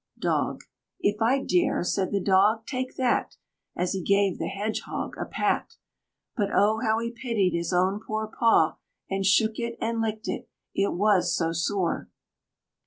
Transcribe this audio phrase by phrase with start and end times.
[0.17, 0.61] DOG.
[0.99, 3.35] "If I dare?" said the Dog "Take that!"
[3.77, 5.75] As he gave the Hedgehog a pat.
[6.35, 8.77] But oh, how he pitied his own poor paw;
[9.11, 12.09] And shook it and licked it, it was so sore.